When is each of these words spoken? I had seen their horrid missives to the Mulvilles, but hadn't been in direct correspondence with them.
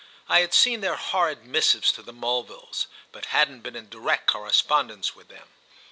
I 0.27 0.39
had 0.39 0.55
seen 0.55 0.81
their 0.81 0.95
horrid 0.95 1.45
missives 1.45 1.91
to 1.91 2.01
the 2.01 2.11
Mulvilles, 2.11 2.87
but 3.11 3.27
hadn't 3.37 3.61
been 3.61 3.75
in 3.75 3.87
direct 3.87 4.25
correspondence 4.25 5.15
with 5.15 5.27
them. 5.27 5.47